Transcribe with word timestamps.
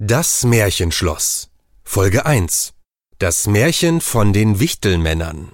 Das 0.00 0.42
Märchenschloss 0.42 1.50
Folge 1.84 2.26
1 2.26 2.74
Das 3.20 3.46
Märchen 3.46 4.00
von 4.00 4.32
den 4.32 4.58
Wichtelmännern 4.58 5.52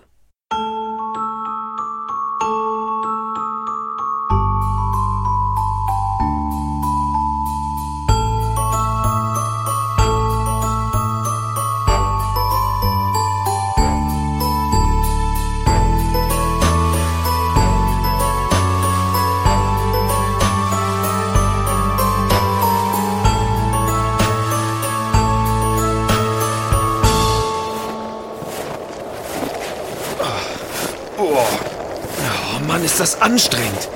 Oh 31.20 32.66
Mann, 32.66 32.82
ist 32.84 32.98
das 32.98 33.20
anstrengend. 33.20 33.88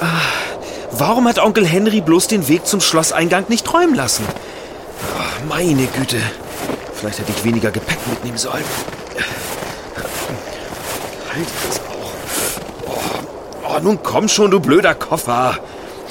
Ah, 0.00 0.06
warum 0.92 1.26
hat 1.26 1.38
Onkel 1.38 1.66
Henry 1.66 2.00
bloß 2.00 2.26
den 2.26 2.46
Weg 2.48 2.66
zum 2.66 2.80
Schlosseingang 2.80 3.46
nicht 3.48 3.64
träumen 3.64 3.94
lassen? 3.94 4.24
Ah, 5.16 5.44
meine 5.48 5.86
Güte. 5.86 6.20
Vielleicht 6.94 7.20
hätte 7.20 7.32
ich 7.34 7.44
weniger 7.44 7.70
Gepäck 7.70 7.98
mitnehmen 8.08 8.38
sollen. 8.38 8.64
Halt 11.32 11.46
das 11.68 11.80
auch. 11.80 12.12
Oh, 12.86 13.68
oh, 13.68 13.80
nun 13.80 14.02
komm 14.02 14.28
schon, 14.28 14.50
du 14.50 14.60
blöder 14.60 14.94
Koffer. 14.94 15.58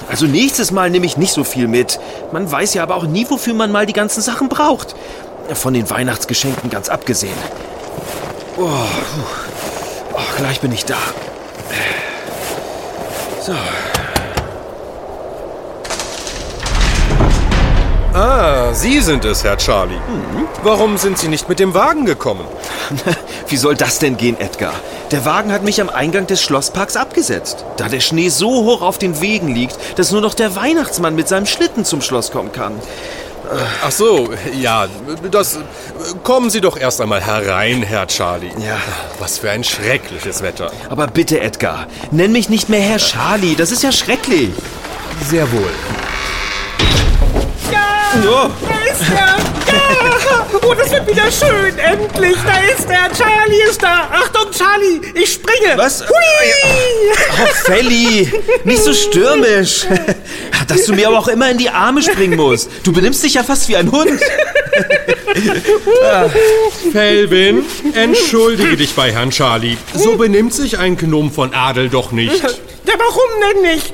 Also 0.09 0.25
nächstes 0.25 0.71
Mal 0.71 0.89
nehme 0.89 1.05
ich 1.05 1.17
nicht 1.17 1.33
so 1.33 1.43
viel 1.43 1.67
mit. 1.67 1.99
Man 2.31 2.49
weiß 2.49 2.73
ja 2.73 2.83
aber 2.83 2.95
auch 2.95 3.03
nie, 3.03 3.29
wofür 3.29 3.53
man 3.53 3.71
mal 3.71 3.85
die 3.85 3.93
ganzen 3.93 4.21
Sachen 4.21 4.49
braucht. 4.49 4.95
Von 5.53 5.73
den 5.73 5.89
Weihnachtsgeschenken 5.89 6.69
ganz 6.69 6.89
abgesehen. 6.89 7.37
Oh, 8.57 8.63
puh. 8.63 9.46
Gleich 10.37 10.61
bin 10.61 10.71
ich 10.71 10.85
da. 10.85 10.97
So. 13.41 13.53
Ah, 18.13 18.73
Sie 18.73 18.99
sind 19.01 19.25
es, 19.25 19.43
Herr 19.43 19.57
Charlie. 19.57 19.99
Warum 20.63 20.97
sind 20.97 21.17
Sie 21.17 21.27
nicht 21.27 21.49
mit 21.49 21.59
dem 21.59 21.73
Wagen 21.73 22.05
gekommen? 22.05 22.45
Wie 23.47 23.57
soll 23.57 23.75
das 23.75 23.99
denn 23.99 24.17
gehen, 24.17 24.39
Edgar? 24.39 24.73
Der 25.11 25.23
Wagen 25.25 25.51
hat 25.51 25.63
mich 25.63 25.79
am 25.81 25.89
Eingang 25.89 26.27
des 26.27 26.41
Schlossparks 26.41 26.95
abgesetzt. 26.95 27.63
Da 27.77 27.89
der 27.89 27.99
Schnee 27.99 28.29
so 28.29 28.49
hoch 28.65 28.81
auf 28.81 28.97
den 28.97 29.21
Wegen 29.21 29.53
liegt, 29.53 29.77
dass 29.97 30.11
nur 30.11 30.21
noch 30.21 30.33
der 30.33 30.55
Weihnachtsmann 30.55 31.15
mit 31.15 31.27
seinem 31.27 31.45
Schlitten 31.45 31.85
zum 31.85 32.01
Schloss 32.01 32.31
kommen 32.31 32.51
kann. 32.51 32.73
Ach 33.83 33.91
so, 33.91 34.29
ja, 34.59 34.87
das... 35.31 35.59
Kommen 36.23 36.49
Sie 36.49 36.61
doch 36.61 36.77
erst 36.77 37.01
einmal 37.01 37.21
herein, 37.21 37.83
Herr 37.83 38.07
Charlie. 38.07 38.51
Ja. 38.59 38.77
Was 39.19 39.37
für 39.39 39.49
ein 39.49 39.63
schreckliches 39.63 40.41
Wetter. 40.41 40.71
Aber 40.89 41.07
bitte, 41.07 41.39
Edgar, 41.39 41.87
nenn 42.11 42.31
mich 42.31 42.49
nicht 42.49 42.69
mehr 42.69 42.81
Herr 42.81 42.97
Charlie. 42.97 43.55
Das 43.55 43.71
ist 43.71 43.83
ja 43.83 43.91
schrecklich. 43.91 44.51
Sehr 45.29 45.51
wohl. 45.51 45.71
Oh, 48.19 48.49
Da 48.67 48.91
ist 48.91 49.01
er! 49.11 49.37
Ja! 49.73 50.47
Oh, 50.63 50.73
das 50.73 50.91
wird 50.91 51.07
wieder 51.07 51.31
schön! 51.31 51.77
Endlich! 51.77 52.37
Da 52.45 52.59
ist 52.73 52.89
er! 52.89 53.11
Charlie 53.13 53.61
ist 53.69 53.81
da! 53.81 54.07
Achtung, 54.11 54.51
Charlie! 54.51 55.01
Ich 55.13 55.33
springe! 55.33 55.77
Was? 55.77 56.01
Hui! 56.01 57.13
oh 57.43 57.47
Felly, 57.65 58.31
nicht 58.63 58.83
so 58.83 58.93
stürmisch. 58.93 59.85
Dass 60.67 60.85
du 60.85 60.93
mir 60.93 61.07
aber 61.07 61.19
auch 61.19 61.27
immer 61.27 61.49
in 61.49 61.57
die 61.57 61.69
Arme 61.69 62.01
springen 62.01 62.37
musst. 62.37 62.69
Du 62.83 62.91
benimmst 62.91 63.23
dich 63.23 63.35
ja 63.35 63.43
fast 63.43 63.67
wie 63.69 63.75
ein 63.77 63.91
Hund. 63.91 64.19
Felvin, 66.91 67.63
entschuldige 67.93 68.77
dich 68.77 68.93
bei 68.93 69.11
Herrn 69.11 69.31
Charlie. 69.31 69.77
So 69.93 70.15
benimmt 70.17 70.53
sich 70.53 70.77
ein 70.77 70.97
Gnom 70.97 71.31
von 71.31 71.53
Adel 71.53 71.89
doch 71.89 72.11
nicht. 72.11 72.41
Ja, 72.41 72.93
warum 72.97 73.29
denn 73.53 73.61
nicht? 73.73 73.93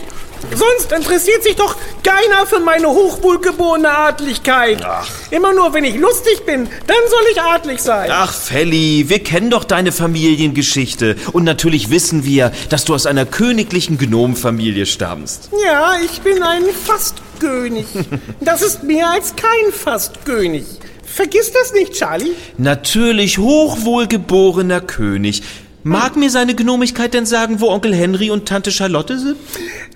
Sonst 0.52 0.92
interessiert 0.92 1.44
sich 1.44 1.56
doch 1.56 1.76
keiner 2.04 2.46
für 2.46 2.60
meine 2.60 2.90
hochwohlgeborene 2.90 3.90
Adligkeit. 3.90 4.86
Immer 5.32 5.54
nur, 5.54 5.74
wenn 5.74 5.84
ich 5.84 5.96
lustig 5.96 6.46
bin, 6.46 6.68
dann 6.88 6.98
soll 7.10 7.22
ich 7.32 7.42
adlig 7.42 7.80
sein. 7.80 8.10
Ach, 8.12 8.34
Felly, 8.34 9.06
wir 9.08 9.20
kennen 9.20 9.50
doch 9.50 9.64
deine 9.64 9.92
Familiengeschichte. 9.92 11.16
Und 11.32 11.44
natürlich 11.44 11.90
wissen 11.90 12.26
wir, 12.26 12.52
dass 12.70 12.86
du 12.86 12.94
aus 12.94 13.06
einer 13.06 13.26
königlichen 13.26 13.98
Gnomenfamilie 13.98 14.86
stammst. 14.86 15.50
Ja, 15.66 15.96
ich 16.04 16.22
bin 16.22 16.44
ein 16.44 16.64
Fastkönig. 16.86 17.86
Das 18.40 18.62
ist 18.62 18.84
mehr 18.84 19.10
als 19.10 19.36
kein 19.36 19.72
Fastkönig. 19.72 20.66
Vergiss 21.06 21.52
das 21.52 21.74
nicht, 21.74 21.94
Charlie. 21.94 22.32
Natürlich 22.58 23.38
hochwohlgeborener 23.38 24.82
König. 24.82 25.44
Mag 25.84 26.16
mir 26.16 26.30
seine 26.30 26.56
Gnomigkeit 26.56 27.14
denn 27.14 27.26
sagen, 27.26 27.60
wo 27.60 27.70
Onkel 27.70 27.94
Henry 27.94 28.32
und 28.32 28.48
Tante 28.48 28.72
Charlotte 28.72 29.20
sind? 29.20 29.36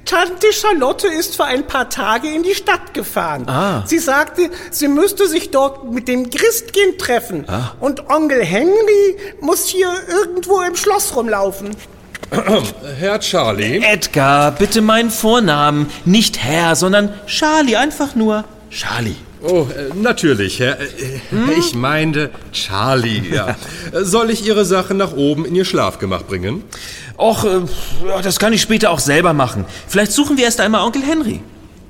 Tante 0.08 0.54
Charlotte 0.54 1.08
ist 1.08 1.36
für 1.36 1.44
ein 1.44 1.68
paar 1.68 1.90
Tage 1.90 2.30
in 2.34 2.42
die 2.42 2.56
Stadt 2.56 2.94
gefahren. 2.94 3.44
Ah. 3.48 3.84
Sie 3.86 4.00
sagte, 4.00 4.50
sie 4.72 4.88
müsste 4.88 5.28
sich 5.28 5.52
dort 5.52 5.92
mit 5.92 6.08
dem 6.08 6.30
Christkind 6.30 6.98
treffen. 6.98 7.44
Ah. 7.48 7.74
Und 7.82 8.10
Onkel 8.10 8.44
Henry 8.44 9.18
muss 9.42 9.68
hier 9.68 9.92
irgendwo 10.08 10.62
im 10.62 10.78
Schloss 10.78 11.14
rumlaufen. 11.14 11.76
Herr 13.00 13.20
Charlie? 13.20 13.84
Edgar, 13.84 14.52
bitte 14.52 14.82
meinen 14.82 15.12
Vornamen. 15.12 15.92
Nicht 16.06 16.42
Herr, 16.42 16.78
sondern 16.78 17.14
Charlie, 17.28 17.76
einfach 17.76 18.16
nur 18.16 18.46
Charlie. 18.70 19.16
Oh, 19.44 19.68
äh, 19.76 19.94
natürlich, 19.96 20.60
Herr. 20.60 20.80
Äh, 20.80 20.86
äh, 20.86 21.60
Ich 21.60 21.76
meinte 21.76 22.32
Charlie, 22.52 23.22
ja. 23.32 23.56
Soll 23.94 24.32
ich 24.32 24.46
Ihre 24.46 24.66
Sachen 24.66 24.98
nach 24.98 25.14
oben 25.14 25.46
in 25.46 25.56
Ihr 25.56 25.66
Schlafgemach 25.66 26.24
bringen? 26.24 26.64
Och, 27.18 27.44
äh, 27.46 27.62
das 28.24 28.40
kann 28.40 28.54
ich 28.54 28.62
später 28.62 28.90
auch 28.92 29.00
selber 29.00 29.34
machen. 29.34 29.66
Vielleicht 29.88 30.12
suchen 30.12 30.38
wir 30.38 30.46
erst 30.46 30.60
einmal 30.60 30.82
Onkel 30.82 31.04
Henry. 31.04 31.42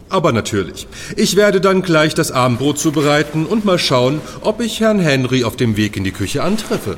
Aber 0.10 0.32
natürlich. 0.32 0.88
Ich 1.18 1.36
werde 1.36 1.60
dann 1.60 1.82
gleich 1.82 2.14
das 2.16 2.32
Abendbrot 2.32 2.80
zubereiten 2.80 3.46
und 3.46 3.66
mal 3.66 3.78
schauen, 3.80 4.22
ob 4.42 4.62
ich 4.62 4.80
Herrn 4.80 5.00
Henry 5.00 5.44
auf 5.44 5.58
dem 5.58 5.76
Weg 5.76 5.98
in 5.98 6.04
die 6.06 6.12
Küche 6.12 6.44
antreffe. 6.44 6.98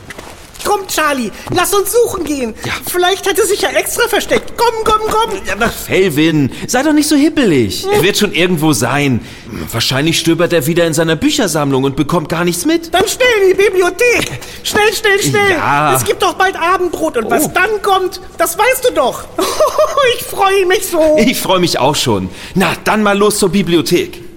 Komm, 0.63 0.87
Charlie, 0.87 1.31
lass 1.55 1.73
uns 1.73 1.91
suchen 1.91 2.23
gehen. 2.23 2.53
Ja. 2.65 2.73
Vielleicht 2.91 3.27
hat 3.27 3.37
er 3.39 3.45
sich 3.45 3.61
ja 3.61 3.69
extra 3.69 4.07
versteckt. 4.07 4.53
Komm, 4.57 4.83
komm, 4.83 5.01
komm. 5.09 5.39
Ja, 5.45 5.53
aber 5.53 5.69
Felvin, 5.69 6.51
sei 6.67 6.83
doch 6.83 6.93
nicht 6.93 7.07
so 7.07 7.15
hippelig. 7.15 7.85
Er 7.91 8.03
wird 8.03 8.17
schon 8.17 8.33
irgendwo 8.33 8.73
sein. 8.73 9.25
Wahrscheinlich 9.71 10.19
stöbert 10.19 10.53
er 10.53 10.65
wieder 10.67 10.85
in 10.85 10.93
seiner 10.93 11.15
Büchersammlung 11.15 11.83
und 11.83 11.95
bekommt 11.95 12.29
gar 12.29 12.43
nichts 12.43 12.65
mit. 12.65 12.93
Dann 12.93 13.07
schnell 13.07 13.27
in 13.43 13.57
die 13.57 13.63
Bibliothek. 13.63 14.31
Schnell, 14.63 14.93
schnell, 14.93 15.21
schnell. 15.21 15.51
Ja. 15.51 15.95
Es 15.95 16.03
gibt 16.05 16.21
doch 16.21 16.33
bald 16.33 16.55
Abendbrot 16.59 17.17
und 17.17 17.25
Oh. 17.25 17.31
was 17.31 17.51
dann 17.53 17.81
kommt, 17.81 18.21
das 18.37 18.57
weißt 18.57 18.89
du 18.89 18.93
doch. 18.93 19.23
ich 20.17 20.23
freue 20.25 20.65
mich 20.65 20.85
so. 20.87 21.17
Ich 21.19 21.39
freue 21.39 21.59
mich 21.59 21.79
auch 21.79 21.95
schon. 21.95 22.29
Na, 22.55 22.73
dann 22.83 23.01
mal 23.03 23.17
los 23.17 23.39
zur 23.39 23.49
Bibliothek. 23.49 24.28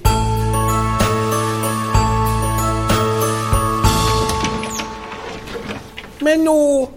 Menno, 6.22 6.90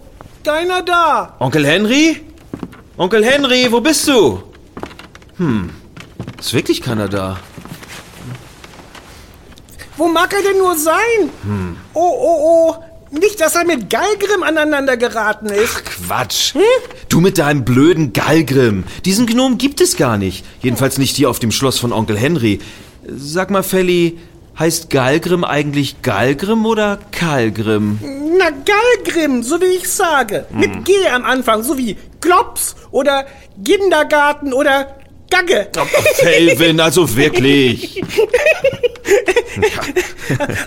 keiner 0.44 0.82
da. 0.82 1.36
Onkel 1.38 1.66
Henry? 1.66 2.20
Onkel 2.96 3.24
Henry, 3.24 3.70
wo 3.70 3.80
bist 3.80 4.06
du? 4.08 4.42
Hm, 5.36 5.70
ist 6.38 6.54
wirklich 6.54 6.80
keiner 6.80 7.08
da. 7.08 7.38
Wo 9.96 10.08
mag 10.08 10.32
er 10.32 10.42
denn 10.42 10.58
nur 10.58 10.76
sein? 10.76 11.30
Hm. 11.42 11.76
Oh, 11.94 12.00
oh, 12.00 12.38
oh. 12.70 12.84
Nicht, 13.10 13.40
dass 13.40 13.54
er 13.54 13.64
mit 13.64 13.88
Galgrim 13.88 14.42
aneinander 14.42 14.96
geraten 14.96 15.46
ist. 15.46 15.84
Quatsch. 15.84 16.54
Du 17.08 17.20
mit 17.20 17.38
deinem 17.38 17.64
blöden 17.64 18.12
Galgrim. 18.12 18.84
Diesen 19.04 19.26
Gnom 19.26 19.58
gibt 19.58 19.80
es 19.80 19.96
gar 19.96 20.18
nicht. 20.18 20.44
Jedenfalls 20.60 20.98
nicht 20.98 21.16
hier 21.16 21.30
auf 21.30 21.38
dem 21.38 21.52
Schloss 21.52 21.78
von 21.78 21.92
Onkel 21.92 22.18
Henry. 22.18 22.60
Sag 23.06 23.50
mal, 23.50 23.62
Felly, 23.62 24.18
heißt 24.58 24.90
Galgrim 24.90 25.44
eigentlich 25.44 26.02
Galgrim 26.02 26.66
oder 26.66 26.98
Kalgrim? 27.12 27.98
Na, 28.38 28.50
Galgrim, 28.50 29.42
so 29.42 29.60
wie 29.60 29.76
ich 29.76 29.88
sage. 29.88 30.46
Hm. 30.50 30.60
Mit 30.60 30.84
G 30.84 30.92
am 31.08 31.24
Anfang, 31.24 31.62
so 31.62 31.76
wie 31.78 31.96
Klops 32.20 32.76
oder 32.90 33.26
Kindergarten 33.64 34.52
oder 34.52 34.96
Gagge. 35.30 35.68
Felvin, 36.14 36.80
also 36.80 37.16
wirklich. 37.16 38.02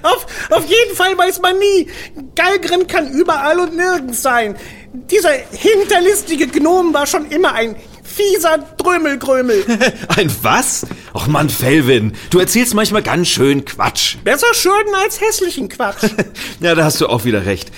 Auf, 0.03 0.25
auf 0.49 0.65
jeden 0.65 0.95
Fall 0.95 1.17
weiß 1.17 1.41
man 1.41 1.57
nie. 1.59 1.87
Galgrim 2.35 2.87
kann 2.87 3.09
überall 3.11 3.59
und 3.59 3.75
nirgends 3.75 4.21
sein. 4.21 4.55
Dieser 4.93 5.31
hinterlistige 5.51 6.47
Gnom 6.47 6.93
war 6.93 7.05
schon 7.05 7.29
immer 7.29 7.53
ein 7.53 7.75
fieser 8.03 8.57
Drömelgrömel. 8.77 9.65
Ein 10.07 10.31
was? 10.41 10.85
Och 11.13 11.27
Mann, 11.27 11.49
Felvin, 11.49 12.13
du 12.29 12.39
erzählst 12.39 12.73
manchmal 12.73 13.01
ganz 13.01 13.27
schön 13.27 13.65
Quatsch. 13.65 14.17
Besser 14.23 14.53
schön 14.53 14.71
als 15.03 15.19
hässlichen 15.19 15.69
Quatsch. 15.69 16.09
Ja, 16.61 16.75
da 16.75 16.83
hast 16.83 16.99
du 16.99 17.07
auch 17.07 17.23
wieder 17.23 17.45
recht. 17.45 17.71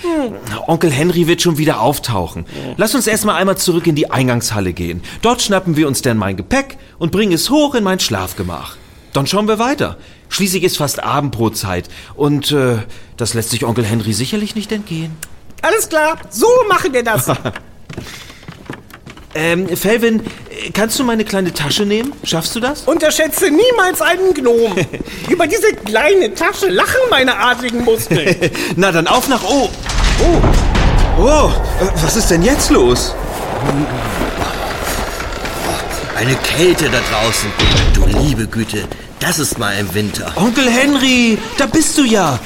Onkel 0.66 0.90
Henry 0.90 1.26
wird 1.28 1.40
schon 1.40 1.56
wieder 1.56 1.80
auftauchen. 1.80 2.46
Lass 2.76 2.94
uns 2.94 3.06
erstmal 3.06 3.36
einmal 3.36 3.56
zurück 3.56 3.86
in 3.86 3.94
die 3.94 4.10
Eingangshalle 4.10 4.72
gehen. 4.72 5.02
Dort 5.22 5.40
schnappen 5.40 5.76
wir 5.76 5.86
uns 5.86 6.02
dann 6.02 6.16
mein 6.16 6.36
Gepäck 6.36 6.78
und 6.98 7.12
bringen 7.12 7.32
es 7.32 7.48
hoch 7.48 7.74
in 7.74 7.84
mein 7.84 8.00
Schlafgemach. 8.00 8.76
Dann 9.12 9.26
schauen 9.26 9.46
wir 9.46 9.58
weiter. 9.58 9.98
Schließlich 10.30 10.64
ist 10.64 10.78
fast 10.78 11.02
Abendbrotzeit 11.02 11.88
und 12.14 12.50
äh, 12.50 12.78
das 13.16 13.34
lässt 13.34 13.50
sich 13.50 13.64
Onkel 13.64 13.84
Henry 13.84 14.12
sicherlich 14.12 14.54
nicht 14.54 14.72
entgehen. 14.72 15.12
Alles 15.60 15.88
klar, 15.88 16.18
so 16.30 16.48
machen 16.68 16.92
wir 16.92 17.04
das. 17.04 17.26
Ähm, 19.34 19.68
Felvin, 19.76 20.22
kannst 20.74 20.98
du 20.98 21.04
meine 21.04 21.24
kleine 21.24 21.52
Tasche 21.54 21.86
nehmen? 21.86 22.12
Schaffst 22.22 22.54
du 22.54 22.60
das? 22.60 22.82
Unterschätze 22.82 23.50
niemals 23.50 24.02
einen 24.02 24.34
Gnom. 24.34 24.74
Über 25.28 25.46
diese 25.46 25.72
kleine 25.72 26.34
Tasche 26.34 26.68
lachen 26.68 27.00
meine 27.10 27.38
adligen 27.38 27.84
Muskeln. 27.84 28.36
Na 28.76 28.92
dann 28.92 29.06
auf 29.06 29.28
nach 29.28 29.42
O. 29.42 29.70
Oh. 30.20 30.42
Oh, 31.18 31.50
äh, 31.80 31.86
was 32.02 32.16
ist 32.16 32.30
denn 32.30 32.42
jetzt 32.42 32.70
los? 32.70 33.14
Eine 36.16 36.34
Kälte 36.36 36.90
da 36.90 36.98
draußen. 37.10 37.50
Du 37.94 38.04
liebe 38.20 38.46
Güte, 38.46 38.84
das 39.18 39.38
ist 39.38 39.58
mal 39.58 39.72
im 39.78 39.92
Winter. 39.94 40.32
Onkel 40.36 40.70
Henry, 40.70 41.38
da 41.58 41.66
bist 41.66 41.96
du 41.98 42.04
ja. 42.04 42.38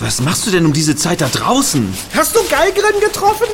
Was 0.00 0.20
machst 0.20 0.46
du 0.46 0.50
denn 0.50 0.66
um 0.66 0.72
diese 0.72 0.96
Zeit 0.96 1.20
da 1.20 1.28
draußen? 1.28 1.96
Hast 2.14 2.34
du 2.34 2.40
Geigren 2.48 3.00
getroffen? 3.00 3.46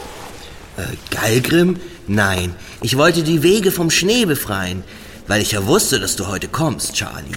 Äh, 0.79 1.15
Galgrim? 1.15 1.77
Nein, 2.07 2.55
ich 2.83 2.97
wollte 2.97 3.23
die 3.23 3.43
Wege 3.43 3.71
vom 3.71 3.91
Schnee 3.91 4.25
befreien, 4.25 4.85
weil 5.27 5.43
ich 5.43 5.53
ja 5.53 5.67
wusste, 5.67 6.01
dass 6.01 6.17
du 6.17 6.27
heute 6.29 6.49
kommst, 6.49 6.95
Charlie. 6.95 7.33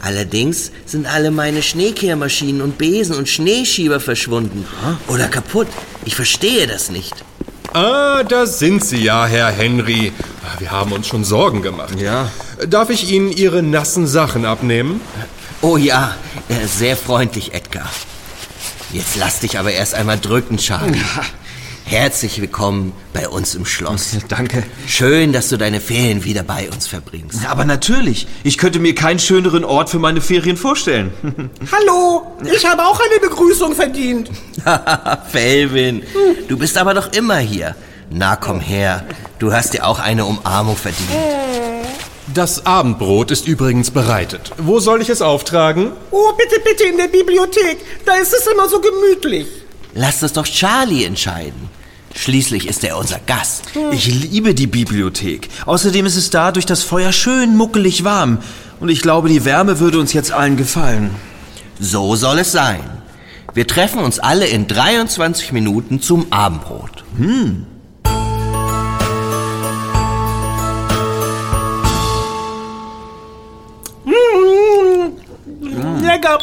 Allerdings 0.00 0.70
sind 0.84 1.06
alle 1.06 1.30
meine 1.30 1.62
Schneekehrmaschinen 1.62 2.60
und 2.60 2.78
Besen 2.78 3.16
und 3.16 3.28
Schneeschieber 3.28 3.98
verschwunden. 3.98 4.64
Oder 5.08 5.26
kaputt. 5.28 5.66
Ich 6.04 6.14
verstehe 6.14 6.66
das 6.66 6.90
nicht. 6.90 7.14
Ah, 7.72 8.22
da 8.22 8.46
sind 8.46 8.84
Sie 8.84 8.98
ja, 9.02 9.26
Herr 9.26 9.48
Henry. 9.50 10.12
Ah, 10.44 10.60
Wir 10.60 10.70
haben 10.70 10.92
uns 10.92 11.08
schon 11.08 11.24
Sorgen 11.24 11.62
gemacht. 11.62 11.98
Ja. 11.98 12.30
Darf 12.68 12.90
ich 12.90 13.10
Ihnen 13.10 13.32
Ihre 13.32 13.62
nassen 13.62 14.06
Sachen 14.06 14.44
abnehmen? 14.44 15.00
Oh 15.62 15.76
ja, 15.76 16.14
äh, 16.48 16.66
sehr 16.66 16.96
freundlich, 16.96 17.54
Edgar. 17.54 17.90
Jetzt 18.92 19.16
lass 19.16 19.40
dich 19.40 19.58
aber 19.58 19.72
erst 19.72 19.94
einmal 19.94 20.20
drücken, 20.20 20.58
Charlie. 20.58 21.00
Herzlich 21.88 22.40
willkommen 22.40 22.92
bei 23.12 23.28
uns 23.28 23.54
im 23.54 23.64
Schloss. 23.64 24.16
Danke. 24.28 24.64
Schön, 24.88 25.32
dass 25.32 25.50
du 25.50 25.56
deine 25.56 25.80
Ferien 25.80 26.24
wieder 26.24 26.42
bei 26.42 26.68
uns 26.68 26.88
verbringst. 26.88 27.46
Aber 27.48 27.64
natürlich, 27.64 28.26
ich 28.42 28.58
könnte 28.58 28.80
mir 28.80 28.92
keinen 28.92 29.20
schöneren 29.20 29.64
Ort 29.64 29.90
für 29.90 30.00
meine 30.00 30.20
Ferien 30.20 30.56
vorstellen. 30.56 31.12
Hallo, 31.70 32.26
ich 32.52 32.66
habe 32.66 32.84
auch 32.84 32.98
eine 32.98 33.20
Begrüßung 33.20 33.76
verdient. 33.76 34.32
Felvin, 35.30 36.02
du 36.48 36.58
bist 36.58 36.76
aber 36.76 36.92
doch 36.92 37.12
immer 37.12 37.38
hier. 37.38 37.76
Na, 38.10 38.34
komm 38.34 38.58
her. 38.58 39.06
Du 39.38 39.52
hast 39.52 39.72
dir 39.72 39.86
auch 39.86 40.00
eine 40.00 40.24
Umarmung 40.24 40.76
verdient. 40.76 41.08
Das 42.34 42.66
Abendbrot 42.66 43.30
ist 43.30 43.46
übrigens 43.46 43.92
bereitet. 43.92 44.50
Wo 44.58 44.80
soll 44.80 45.02
ich 45.02 45.08
es 45.08 45.22
auftragen? 45.22 45.92
Oh, 46.10 46.32
bitte, 46.36 46.60
bitte 46.64 46.82
in 46.82 46.96
der 46.96 47.06
Bibliothek. 47.06 47.78
Da 48.04 48.14
ist 48.14 48.34
es 48.34 48.44
immer 48.48 48.68
so 48.68 48.80
gemütlich. 48.80 49.46
Lass 49.94 50.18
das 50.18 50.32
doch 50.32 50.46
Charlie 50.46 51.04
entscheiden. 51.04 51.75
Schließlich 52.16 52.66
ist 52.66 52.82
er 52.82 52.96
unser 52.96 53.20
Gast. 53.26 53.64
Ich 53.92 54.06
liebe 54.06 54.54
die 54.54 54.66
Bibliothek. 54.66 55.48
Außerdem 55.66 56.06
ist 56.06 56.16
es 56.16 56.30
da 56.30 56.50
durch 56.50 56.64
das 56.64 56.82
Feuer 56.82 57.12
schön 57.12 57.56
muckelig 57.56 58.04
warm. 58.04 58.38
Und 58.80 58.88
ich 58.88 59.02
glaube, 59.02 59.28
die 59.28 59.44
Wärme 59.44 59.80
würde 59.80 60.00
uns 60.00 60.14
jetzt 60.14 60.32
allen 60.32 60.56
gefallen. 60.56 61.10
So 61.78 62.16
soll 62.16 62.38
es 62.38 62.52
sein. 62.52 62.80
Wir 63.52 63.66
treffen 63.66 64.00
uns 64.00 64.18
alle 64.18 64.46
in 64.46 64.66
23 64.66 65.52
Minuten 65.52 66.00
zum 66.00 66.32
Abendbrot. 66.32 67.04
Lecker. 76.00 76.38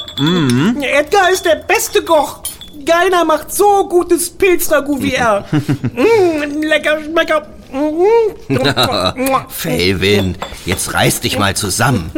Edgar 0.82 1.32
ist 1.32 1.46
der 1.46 1.56
beste 1.56 2.04
Koch. 2.04 2.44
Keiner 2.86 3.26
macht 3.26 3.54
so 3.54 3.88
gutes 3.88 4.30
Pilzragout 4.30 5.02
wie 5.02 5.14
er. 5.14 5.46
mm, 5.52 6.62
lecker, 6.64 7.00
lecker. 7.00 7.48
Mm. 7.72 9.50
Felvin, 9.50 10.38
jetzt 10.66 10.94
reiß 10.94 11.22
dich 11.22 11.40
mal 11.40 11.56
zusammen. 11.56 12.12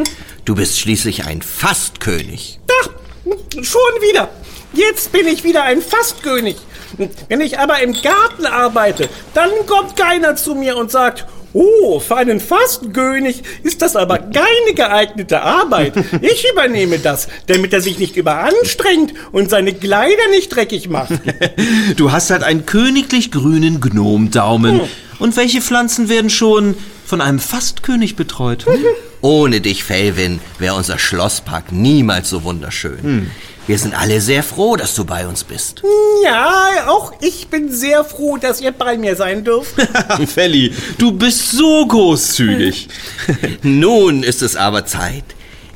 Du 0.43 0.55
bist 0.55 0.79
schließlich 0.79 1.25
ein 1.25 1.41
Fastkönig. 1.41 2.59
Ach, 2.81 2.89
schon 3.61 3.81
wieder. 4.01 4.29
Jetzt 4.73 5.11
bin 5.11 5.27
ich 5.27 5.43
wieder 5.43 5.63
ein 5.63 5.81
Fastkönig. 5.81 6.57
Wenn 7.29 7.41
ich 7.41 7.59
aber 7.59 7.81
im 7.81 7.93
Garten 7.93 8.45
arbeite, 8.45 9.09
dann 9.33 9.49
kommt 9.65 9.95
keiner 9.95 10.35
zu 10.35 10.55
mir 10.55 10.77
und 10.77 10.91
sagt, 10.91 11.25
oh, 11.55 11.99
für 11.99 12.17
einen 12.17 12.39
Fastkönig 12.39 13.41
ist 13.63 13.81
das 13.81 13.95
aber 13.95 14.19
keine 14.19 14.75
geeignete 14.75 15.41
Arbeit. 15.41 15.93
Ich 16.21 16.45
übernehme 16.51 16.99
das, 16.99 17.27
damit 17.47 17.73
er 17.73 17.81
sich 17.81 17.97
nicht 17.97 18.17
überanstrengt 18.17 19.13
und 19.31 19.49
seine 19.49 19.73
Kleider 19.73 20.27
nicht 20.29 20.49
dreckig 20.55 20.89
macht. 20.89 21.13
Du 21.95 22.11
hast 22.11 22.29
halt 22.31 22.43
einen 22.43 22.65
königlich 22.65 23.31
grünen 23.31 23.79
Gnomdaumen. 23.79 24.81
Und 25.19 25.37
welche 25.37 25.61
Pflanzen 25.61 26.09
werden 26.09 26.29
schon 26.29 26.75
von 27.05 27.21
einem 27.21 27.39
Fastkönig 27.39 28.15
betreut? 28.15 28.65
Ohne 29.21 29.61
dich, 29.61 29.83
Felvin, 29.83 30.39
wäre 30.59 30.75
unser 30.75 30.99
Schlosspark 30.99 31.71
niemals 31.71 32.29
so 32.29 32.43
wunderschön. 32.43 33.31
Wir 33.67 33.79
sind 33.79 33.99
alle 33.99 34.21
sehr 34.21 34.43
froh, 34.43 34.75
dass 34.75 34.93
du 34.93 35.05
bei 35.05 35.27
uns 35.27 35.43
bist. 35.43 35.81
Ja, 36.23 36.87
auch 36.87 37.13
ich 37.21 37.47
bin 37.47 37.71
sehr 37.71 38.03
froh, 38.03 38.37
dass 38.37 38.61
ihr 38.61 38.71
bei 38.71 38.95
mir 38.97 39.15
sein 39.15 39.43
dürft. 39.43 39.75
Felly, 40.27 40.71
du 40.99 41.11
bist 41.11 41.51
so 41.51 41.85
großzügig. 41.87 42.89
Nun 43.63 44.21
ist 44.21 44.43
es 44.43 44.55
aber 44.55 44.85
Zeit. 44.85 45.23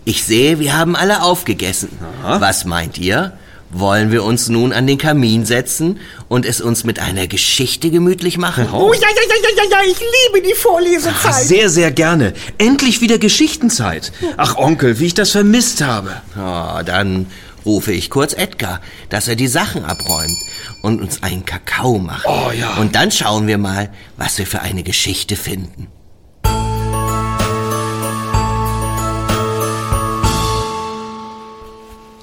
Ich 0.05 0.23
sehe, 0.23 0.59
wir 0.59 0.77
haben 0.77 0.95
alle 0.95 1.23
aufgegessen. 1.23 1.89
Was 2.23 2.65
meint 2.65 2.97
ihr? 2.97 3.33
Wollen 3.71 4.11
wir 4.11 4.23
uns 4.23 4.49
nun 4.49 4.73
an 4.73 4.87
den 4.87 4.97
Kamin 4.97 5.45
setzen 5.45 5.99
und 6.27 6.43
es 6.43 6.59
uns 6.59 6.83
mit 6.85 6.99
einer 6.99 7.27
Geschichte 7.27 7.91
gemütlich 7.91 8.39
machen? 8.39 8.67
Oh 8.73 8.91
ja, 8.93 9.01
ja, 9.01 9.07
ja, 9.07 9.35
ja, 9.43 9.63
ja, 9.63 9.69
ja, 9.69 9.91
ich 9.91 9.99
liebe 9.99 10.47
die 10.47 10.55
Vorlesezeit. 10.55 11.35
Sehr, 11.35 11.69
sehr 11.69 11.91
gerne. 11.91 12.33
Endlich 12.57 13.01
wieder 13.01 13.19
Geschichtenzeit. 13.19 14.11
Ach, 14.37 14.57
Onkel, 14.57 14.99
wie 14.99 15.05
ich 15.05 15.13
das 15.13 15.29
vermisst 15.29 15.81
habe. 15.83 16.19
Oh, 16.35 16.81
dann 16.83 17.27
rufe 17.65 17.91
ich 17.91 18.09
kurz 18.09 18.33
Edgar, 18.33 18.81
dass 19.09 19.27
er 19.27 19.35
die 19.35 19.47
Sachen 19.47 19.85
abräumt 19.85 20.37
und 20.81 21.01
uns 21.01 21.23
einen 21.23 21.45
Kakao 21.45 21.99
macht. 21.99 22.25
Oh, 22.27 22.51
ja. 22.51 22.75
Und 22.75 22.95
dann 22.95 23.11
schauen 23.11 23.47
wir 23.47 23.57
mal, 23.57 23.89
was 24.17 24.37
wir 24.37 24.47
für 24.47 24.61
eine 24.61 24.83
Geschichte 24.83 25.35
finden. 25.35 25.87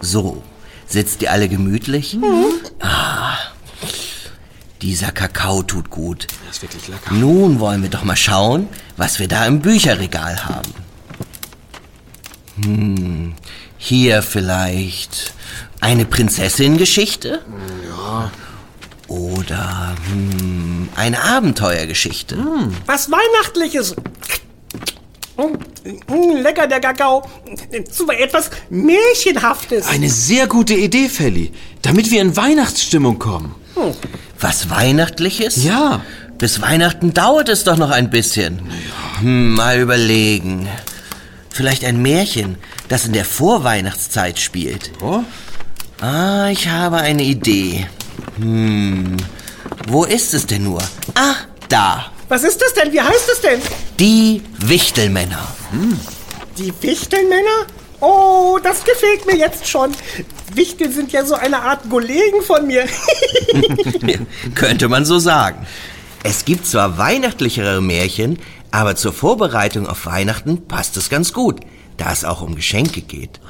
So, 0.00 0.42
sitzt 0.86 1.22
ihr 1.22 1.32
alle 1.32 1.48
gemütlich? 1.48 2.16
Ah, 2.80 3.36
dieser 4.82 5.10
Kakao 5.10 5.62
tut 5.62 5.90
gut. 5.90 6.26
Das 6.46 6.56
ist 6.56 6.62
wirklich 6.62 6.86
lecker. 6.88 7.12
Nun 7.12 7.58
wollen 7.60 7.82
wir 7.82 7.90
doch 7.90 8.04
mal 8.04 8.16
schauen, 8.16 8.68
was 8.96 9.18
wir 9.18 9.26
da 9.26 9.46
im 9.46 9.60
Bücherregal 9.60 10.44
haben. 10.44 10.74
Hm, 12.62 13.34
hier 13.86 14.22
vielleicht 14.22 15.32
eine 15.80 16.04
Prinzessin-Geschichte? 16.04 17.42
Ja. 17.88 18.30
Oder 19.08 19.94
hm, 20.10 20.88
eine 20.96 21.22
Abenteuergeschichte. 21.22 22.36
Was 22.86 23.10
Weihnachtliches. 23.10 23.94
Mm, 25.36 26.12
mm, 26.12 26.36
Lecker, 26.42 26.66
der 26.66 26.80
Kakao. 26.80 27.28
Zu 27.88 28.08
etwas 28.08 28.50
Märchenhaftes. 28.70 29.86
Eine 29.86 30.10
sehr 30.10 30.48
gute 30.48 30.74
Idee, 30.74 31.08
Felly. 31.08 31.52
Damit 31.82 32.10
wir 32.10 32.20
in 32.20 32.36
Weihnachtsstimmung 32.36 33.20
kommen. 33.20 33.54
Was 34.40 34.68
Weihnachtliches? 34.70 35.62
Ja. 35.62 36.02
Bis 36.38 36.60
Weihnachten 36.60 37.14
dauert 37.14 37.48
es 37.48 37.62
doch 37.64 37.76
noch 37.76 37.90
ein 37.90 38.10
bisschen. 38.10 38.60
Hm, 39.20 39.54
mal 39.54 39.78
überlegen. 39.78 40.68
Vielleicht 41.56 41.86
ein 41.86 42.02
Märchen, 42.02 42.58
das 42.90 43.06
in 43.06 43.14
der 43.14 43.24
Vorweihnachtszeit 43.24 44.38
spielt. 44.38 44.90
Oh? 45.02 45.20
Ah, 46.02 46.50
ich 46.50 46.68
habe 46.68 46.98
eine 46.98 47.22
Idee. 47.22 47.86
Hm, 48.38 49.16
wo 49.88 50.04
ist 50.04 50.34
es 50.34 50.44
denn 50.44 50.64
nur? 50.64 50.82
Ah, 51.14 51.36
da. 51.70 52.12
Was 52.28 52.44
ist 52.44 52.60
das 52.60 52.74
denn? 52.74 52.92
Wie 52.92 53.00
heißt 53.00 53.30
es 53.32 53.40
denn? 53.40 53.62
Die 53.98 54.42
Wichtelmänner. 54.58 55.48
Die 56.58 56.74
Wichtelmänner? 56.82 57.64
Oh, 58.00 58.58
das 58.62 58.84
gefällt 58.84 59.24
mir 59.24 59.36
jetzt 59.36 59.66
schon. 59.66 59.92
Wichtel 60.52 60.92
sind 60.92 61.10
ja 61.12 61.24
so 61.24 61.36
eine 61.36 61.62
Art 61.62 61.88
Kollegen 61.88 62.42
von 62.42 62.66
mir. 62.66 62.84
Könnte 64.54 64.88
man 64.88 65.06
so 65.06 65.18
sagen. 65.18 65.66
Es 66.22 66.44
gibt 66.44 66.66
zwar 66.66 66.98
weihnachtlichere 66.98 67.80
Märchen, 67.80 68.40
aber 68.70 68.96
zur 68.96 69.12
Vorbereitung 69.12 69.86
auf 69.86 70.06
Weihnachten 70.06 70.66
passt 70.66 70.96
es 70.96 71.08
ganz 71.10 71.32
gut, 71.32 71.60
da 71.96 72.12
es 72.12 72.24
auch 72.24 72.42
um 72.42 72.54
Geschenke 72.54 73.00
geht. 73.00 73.40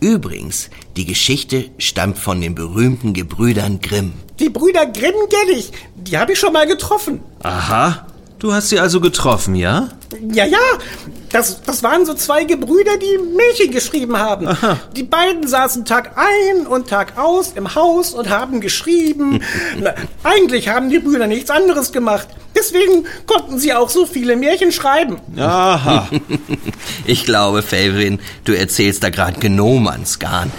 Übrigens, 0.00 0.70
die 0.96 1.06
Geschichte 1.06 1.70
stammt 1.78 2.18
von 2.18 2.40
den 2.40 2.54
berühmten 2.54 3.14
Gebrüdern 3.14 3.80
Grimm. 3.80 4.12
Die 4.38 4.50
Brüder 4.50 4.86
Grimm 4.86 5.14
kenne 5.30 5.58
ich. 5.58 5.72
Die 5.94 6.18
habe 6.18 6.32
ich 6.32 6.38
schon 6.38 6.52
mal 6.52 6.66
getroffen. 6.66 7.20
Aha. 7.42 8.06
Du 8.38 8.52
hast 8.52 8.68
sie 8.68 8.78
also 8.78 9.00
getroffen, 9.00 9.54
ja? 9.54 9.88
Ja, 10.32 10.44
ja. 10.44 10.58
Das, 11.32 11.62
das 11.62 11.82
waren 11.82 12.04
so 12.06 12.14
zwei 12.14 12.44
Gebrüder, 12.44 12.92
die 12.98 13.18
Märchen 13.34 13.72
geschrieben 13.72 14.18
haben. 14.18 14.46
Aha. 14.46 14.78
Die 14.94 15.02
beiden 15.02 15.48
saßen 15.48 15.84
Tag 15.84 16.16
ein 16.16 16.66
und 16.66 16.88
Tag 16.88 17.18
aus 17.18 17.52
im 17.56 17.74
Haus 17.74 18.12
und 18.12 18.28
haben 18.28 18.60
geschrieben. 18.60 19.40
Na, 19.80 19.94
eigentlich 20.22 20.68
haben 20.68 20.90
die 20.90 20.98
Brüder 20.98 21.26
nichts 21.26 21.50
anderes 21.50 21.92
gemacht. 21.92 22.28
Deswegen 22.54 23.06
konnten 23.26 23.58
sie 23.58 23.74
auch 23.74 23.90
so 23.90 24.06
viele 24.06 24.36
Märchen 24.36 24.70
schreiben. 24.70 25.18
Aha. 25.36 26.08
ich 27.06 27.24
glaube, 27.24 27.62
Felvin, 27.62 28.20
du 28.44 28.56
erzählst 28.56 29.02
da 29.02 29.10
gerade 29.10 29.40
Genomansgarn. 29.40 30.52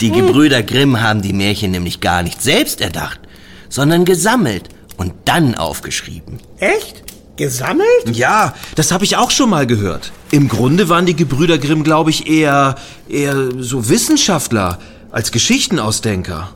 die 0.00 0.10
Gebrüder 0.10 0.62
Grimm 0.62 1.00
haben 1.00 1.22
die 1.22 1.32
Märchen 1.32 1.70
nämlich 1.70 2.00
gar 2.00 2.22
nicht 2.22 2.42
selbst 2.42 2.80
erdacht, 2.80 3.20
sondern 3.68 4.04
gesammelt 4.04 4.68
und 4.96 5.14
dann 5.24 5.54
aufgeschrieben. 5.54 6.40
Echt? 6.58 7.02
Gesammelt? 7.40 7.88
Ja, 8.12 8.52
das 8.74 8.92
habe 8.92 9.06
ich 9.06 9.16
auch 9.16 9.30
schon 9.30 9.48
mal 9.48 9.66
gehört. 9.66 10.12
Im 10.30 10.46
Grunde 10.46 10.90
waren 10.90 11.06
die 11.06 11.16
Gebrüder 11.16 11.56
Grimm, 11.56 11.84
glaube 11.84 12.10
ich, 12.10 12.28
eher, 12.28 12.74
eher 13.08 13.34
so 13.58 13.88
Wissenschaftler 13.88 14.78
als 15.10 15.32
Geschichtenausdenker. 15.32 16.50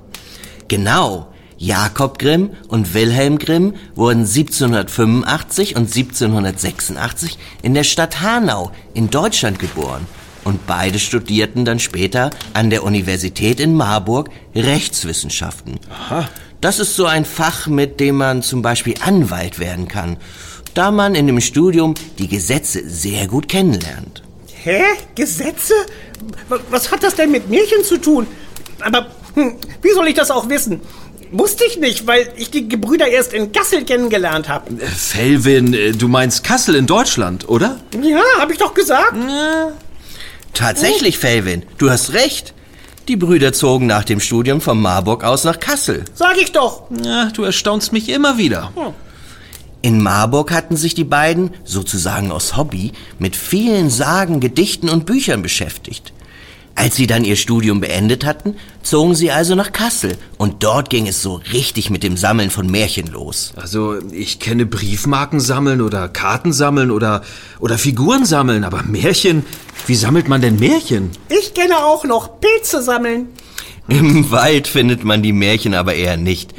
Genau. 0.68 1.32
Jakob 1.56 2.18
Grimm 2.18 2.50
und 2.68 2.92
Wilhelm 2.92 3.38
Grimm 3.38 3.76
wurden 3.94 4.26
1785 4.26 5.74
und 5.74 5.86
1786 5.86 7.38
in 7.62 7.72
der 7.72 7.84
Stadt 7.84 8.20
Hanau 8.20 8.70
in 8.92 9.08
Deutschland 9.08 9.58
geboren. 9.58 10.06
Und 10.44 10.66
beide 10.66 10.98
studierten 10.98 11.64
dann 11.64 11.78
später 11.78 12.28
an 12.52 12.68
der 12.68 12.82
Universität 12.82 13.58
in 13.58 13.74
Marburg 13.74 14.28
Rechtswissenschaften. 14.54 15.80
Aha. 15.88 16.28
Das 16.60 16.78
ist 16.78 16.94
so 16.94 17.06
ein 17.06 17.24
Fach, 17.24 17.68
mit 17.68 18.00
dem 18.00 18.16
man 18.16 18.42
zum 18.42 18.60
Beispiel 18.60 18.96
Anwalt 19.02 19.58
werden 19.58 19.88
kann 19.88 20.18
da 20.74 20.90
man 20.90 21.14
in 21.14 21.26
dem 21.26 21.40
Studium 21.40 21.94
die 22.18 22.28
Gesetze 22.28 22.82
sehr 22.88 23.26
gut 23.26 23.48
kennenlernt. 23.48 24.22
Hä? 24.62 24.82
Gesetze? 25.14 25.74
Was 26.70 26.90
hat 26.90 27.02
das 27.02 27.14
denn 27.14 27.30
mit 27.30 27.48
Märchen 27.48 27.84
zu 27.84 27.98
tun? 27.98 28.26
Aber 28.80 29.06
hm, 29.34 29.54
wie 29.82 29.92
soll 29.92 30.08
ich 30.08 30.14
das 30.14 30.30
auch 30.30 30.48
wissen? 30.48 30.80
Wusste 31.32 31.64
ich 31.64 31.78
nicht, 31.78 32.06
weil 32.06 32.32
ich 32.36 32.50
die 32.50 32.68
Gebrüder 32.68 33.08
erst 33.08 33.32
in 33.32 33.50
Kassel 33.50 33.84
kennengelernt 33.84 34.48
habe. 34.48 34.70
Äh, 34.80 34.86
Felvin, 34.86 35.74
äh, 35.74 35.92
du 35.92 36.06
meinst 36.08 36.44
Kassel 36.44 36.76
in 36.76 36.86
Deutschland, 36.86 37.48
oder? 37.48 37.80
Ja, 38.00 38.22
habe 38.38 38.52
ich 38.52 38.58
doch 38.58 38.72
gesagt. 38.72 39.14
Ja. 39.16 39.72
Tatsächlich, 40.52 41.18
Felvin, 41.18 41.64
du 41.78 41.90
hast 41.90 42.12
recht. 42.12 42.54
Die 43.08 43.16
Brüder 43.16 43.52
zogen 43.52 43.86
nach 43.86 44.04
dem 44.04 44.18
Studium 44.20 44.60
von 44.62 44.80
Marburg 44.80 45.24
aus 45.24 45.44
nach 45.44 45.60
Kassel. 45.60 46.04
Sag 46.14 46.40
ich 46.40 46.52
doch. 46.52 46.84
Ja, 47.04 47.26
du 47.26 47.42
erstaunst 47.42 47.92
mich 47.92 48.08
immer 48.08 48.38
wieder. 48.38 48.72
Hm. 48.74 48.94
In 49.84 50.02
Marburg 50.02 50.50
hatten 50.50 50.78
sich 50.78 50.94
die 50.94 51.04
beiden, 51.04 51.50
sozusagen 51.62 52.32
aus 52.32 52.56
Hobby, 52.56 52.92
mit 53.18 53.36
vielen 53.36 53.90
Sagen, 53.90 54.40
Gedichten 54.40 54.88
und 54.88 55.04
Büchern 55.04 55.42
beschäftigt. 55.42 56.14
Als 56.74 56.96
sie 56.96 57.06
dann 57.06 57.22
ihr 57.22 57.36
Studium 57.36 57.82
beendet 57.82 58.24
hatten, 58.24 58.56
zogen 58.82 59.14
sie 59.14 59.30
also 59.30 59.54
nach 59.54 59.72
Kassel 59.72 60.16
und 60.38 60.62
dort 60.62 60.88
ging 60.88 61.06
es 61.06 61.20
so 61.20 61.38
richtig 61.52 61.90
mit 61.90 62.02
dem 62.02 62.16
Sammeln 62.16 62.48
von 62.48 62.66
Märchen 62.70 63.08
los. 63.08 63.52
Also, 63.56 63.98
ich 64.10 64.40
kenne 64.40 64.64
Briefmarken 64.64 65.38
sammeln 65.38 65.82
oder 65.82 66.08
Karten 66.08 66.54
sammeln 66.54 66.90
oder, 66.90 67.20
oder 67.60 67.76
Figuren 67.76 68.24
sammeln, 68.24 68.64
aber 68.64 68.84
Märchen, 68.84 69.44
wie 69.86 69.96
sammelt 69.96 70.28
man 70.28 70.40
denn 70.40 70.58
Märchen? 70.58 71.10
Ich 71.28 71.52
kenne 71.52 71.84
auch 71.84 72.04
noch 72.04 72.40
Pilze 72.40 72.82
sammeln. 72.82 73.28
Im 73.88 74.30
Wald 74.30 74.66
findet 74.66 75.04
man 75.04 75.22
die 75.22 75.32
Märchen 75.32 75.74
aber 75.74 75.94
eher 75.94 76.16
nicht. 76.16 76.54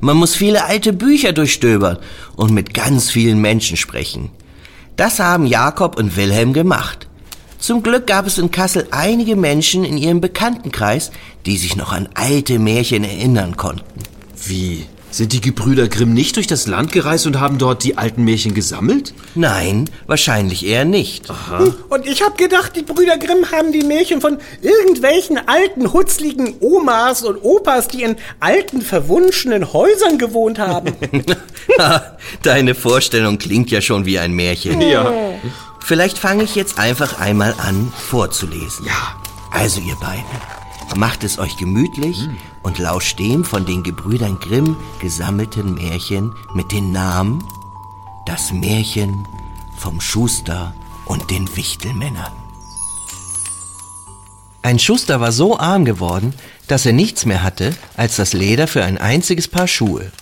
Man 0.00 0.16
muss 0.16 0.34
viele 0.34 0.64
alte 0.64 0.92
Bücher 0.92 1.32
durchstöbern 1.32 1.98
und 2.36 2.52
mit 2.52 2.72
ganz 2.72 3.10
vielen 3.10 3.40
Menschen 3.40 3.76
sprechen. 3.76 4.30
Das 4.96 5.18
haben 5.18 5.46
Jakob 5.46 5.98
und 5.98 6.16
Wilhelm 6.16 6.52
gemacht. 6.52 7.08
Zum 7.58 7.82
Glück 7.82 8.06
gab 8.06 8.26
es 8.26 8.38
in 8.38 8.52
Kassel 8.52 8.86
einige 8.92 9.34
Menschen 9.34 9.84
in 9.84 9.98
ihrem 9.98 10.20
Bekanntenkreis, 10.20 11.10
die 11.46 11.56
sich 11.56 11.74
noch 11.74 11.92
an 11.92 12.08
alte 12.14 12.60
Märchen 12.60 13.02
erinnern 13.02 13.56
konnten. 13.56 14.02
Wie? 14.46 14.86
Sind 15.18 15.32
die 15.32 15.40
Gebrüder 15.40 15.88
Grimm 15.88 16.14
nicht 16.14 16.36
durch 16.36 16.46
das 16.46 16.68
Land 16.68 16.92
gereist 16.92 17.26
und 17.26 17.40
haben 17.40 17.58
dort 17.58 17.82
die 17.82 17.98
alten 17.98 18.22
Märchen 18.22 18.54
gesammelt? 18.54 19.14
Nein, 19.34 19.90
wahrscheinlich 20.06 20.64
eher 20.64 20.84
nicht. 20.84 21.28
Aha. 21.28 21.58
Hm, 21.58 21.74
und 21.88 22.06
ich 22.06 22.22
habe 22.22 22.36
gedacht, 22.36 22.76
die 22.76 22.82
Brüder 22.82 23.18
Grimm 23.18 23.50
haben 23.50 23.72
die 23.72 23.82
Märchen 23.82 24.20
von 24.20 24.38
irgendwelchen 24.62 25.40
alten, 25.48 25.92
hutzligen 25.92 26.54
Omas 26.60 27.24
und 27.24 27.38
Opas, 27.38 27.88
die 27.88 28.04
in 28.04 28.14
alten, 28.38 28.80
verwunschenen 28.80 29.72
Häusern 29.72 30.18
gewohnt 30.18 30.60
haben. 30.60 30.92
Deine 32.44 32.76
Vorstellung 32.76 33.38
klingt 33.38 33.72
ja 33.72 33.80
schon 33.80 34.06
wie 34.06 34.20
ein 34.20 34.30
Märchen. 34.34 34.80
Ja. 34.80 35.12
Vielleicht 35.80 36.16
fange 36.16 36.44
ich 36.44 36.54
jetzt 36.54 36.78
einfach 36.78 37.18
einmal 37.18 37.56
an 37.58 37.92
vorzulesen. 38.08 38.86
Ja. 38.86 39.16
Also 39.50 39.80
ihr 39.80 39.96
beiden, 39.96 40.22
macht 40.96 41.24
es 41.24 41.38
euch 41.38 41.56
gemütlich 41.56 42.28
und 42.62 42.78
lauscht 42.78 43.18
dem 43.18 43.44
von 43.44 43.66
den 43.66 43.82
Gebrüdern 43.82 44.38
Grimm 44.40 44.76
gesammelten 45.00 45.74
Märchen 45.74 46.34
mit 46.54 46.72
den 46.72 46.92
Namen 46.92 47.44
Das 48.26 48.52
Märchen 48.52 49.26
vom 49.76 50.00
Schuster 50.00 50.74
und 51.06 51.30
den 51.30 51.56
Wichtelmännern. 51.56 52.32
Ein 54.62 54.78
Schuster 54.78 55.20
war 55.20 55.32
so 55.32 55.58
arm 55.58 55.84
geworden, 55.84 56.34
dass 56.66 56.84
er 56.84 56.92
nichts 56.92 57.24
mehr 57.24 57.42
hatte 57.42 57.74
als 57.96 58.16
das 58.16 58.32
Leder 58.32 58.66
für 58.66 58.84
ein 58.84 58.98
einziges 58.98 59.48
Paar 59.48 59.68
Schuhe. 59.68 60.12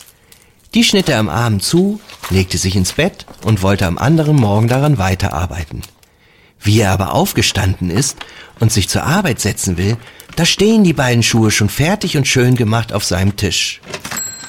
Die 0.75 0.85
schnitt 0.85 1.09
er 1.09 1.19
am 1.19 1.29
Abend 1.29 1.63
zu, 1.63 2.01
legte 2.31 2.59
sich 2.59 2.77
ins 2.77 2.93
Bett 2.93 3.27
und 3.45 3.63
wollte 3.63 3.87
am 3.87 3.99
anderen 3.99 4.37
Morgen 4.37 4.69
daran 4.69 4.99
weiterarbeiten. 4.99 5.83
Wie 6.61 6.81
er 6.81 6.91
aber 6.91 7.13
aufgestanden 7.13 7.91
ist 7.91 8.17
und 8.61 8.73
sich 8.73 8.89
zur 8.89 9.05
Arbeit 9.05 9.41
setzen 9.41 9.77
will, 9.77 9.97
da 10.37 10.45
stehen 10.45 10.85
die 10.85 10.93
beiden 10.93 11.23
Schuhe 11.23 11.51
schon 11.51 11.69
fertig 11.69 12.17
und 12.17 12.27
schön 12.27 12.57
gemacht 12.57 12.93
auf 12.93 13.05
seinem 13.05 13.37
Tisch. 13.37 13.81